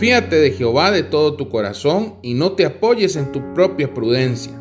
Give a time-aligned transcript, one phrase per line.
[0.00, 4.58] Fíate de Jehová de todo tu corazón y no te apoyes en tu propia prudencia.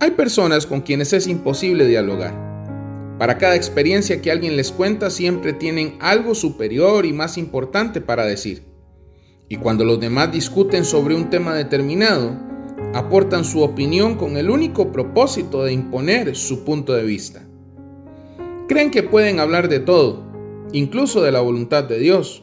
[0.00, 2.34] Hay personas con quienes es imposible dialogar.
[3.20, 8.26] Para cada experiencia que alguien les cuenta siempre tienen algo superior y más importante para
[8.26, 8.64] decir.
[9.48, 12.36] Y cuando los demás discuten sobre un tema determinado,
[12.94, 17.46] aportan su opinión con el único propósito de imponer su punto de vista.
[18.66, 20.24] Creen que pueden hablar de todo,
[20.72, 22.42] incluso de la voluntad de Dios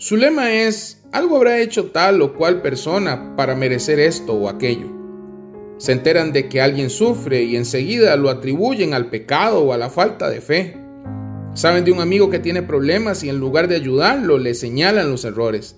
[0.00, 4.86] su lema es, algo habrá hecho tal o cual persona para merecer esto o aquello.
[5.76, 9.90] Se enteran de que alguien sufre y enseguida lo atribuyen al pecado o a la
[9.90, 10.74] falta de fe.
[11.52, 15.26] Saben de un amigo que tiene problemas y en lugar de ayudarlo le señalan los
[15.26, 15.76] errores.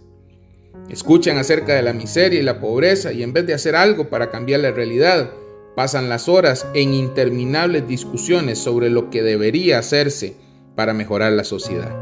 [0.89, 4.31] Escuchan acerca de la miseria y la pobreza y en vez de hacer algo para
[4.31, 5.33] cambiar la realidad,
[5.75, 10.37] pasan las horas en interminables discusiones sobre lo que debería hacerse
[10.77, 12.02] para mejorar la sociedad.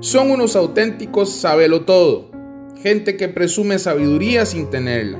[0.00, 2.30] Son unos auténticos sabelo todo,
[2.82, 5.18] gente que presume sabiduría sin tenerla.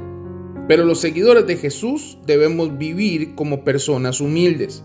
[0.69, 4.85] Pero los seguidores de Jesús debemos vivir como personas humildes.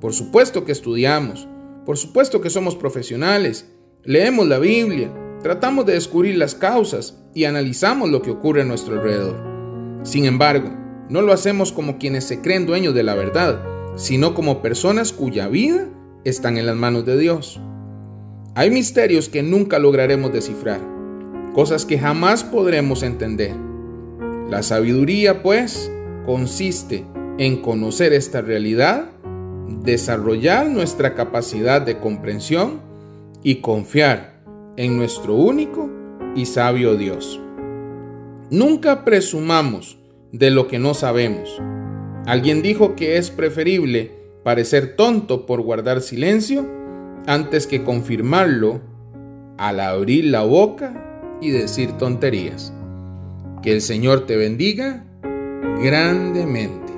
[0.00, 1.46] Por supuesto que estudiamos,
[1.86, 3.70] por supuesto que somos profesionales,
[4.02, 8.94] leemos la Biblia, tratamos de descubrir las causas y analizamos lo que ocurre a nuestro
[8.94, 9.40] alrededor.
[10.02, 10.70] Sin embargo,
[11.08, 13.62] no lo hacemos como quienes se creen dueños de la verdad,
[13.94, 15.88] sino como personas cuya vida
[16.24, 17.60] están en las manos de Dios.
[18.56, 20.80] Hay misterios que nunca lograremos descifrar,
[21.54, 23.54] cosas que jamás podremos entender.
[24.48, 25.90] La sabiduría, pues,
[26.26, 27.04] consiste
[27.38, 29.12] en conocer esta realidad,
[29.84, 32.80] desarrollar nuestra capacidad de comprensión
[33.44, 34.42] y confiar
[34.76, 35.88] en nuestro único
[36.34, 37.40] y sabio Dios.
[38.50, 39.96] Nunca presumamos
[40.32, 41.62] de lo que no sabemos.
[42.26, 44.10] Alguien dijo que es preferible
[44.42, 46.79] parecer tonto por guardar silencio
[47.26, 48.80] antes que confirmarlo
[49.58, 52.72] al abrir la boca y decir tonterías.
[53.62, 55.04] Que el Señor te bendiga
[55.82, 56.89] grandemente.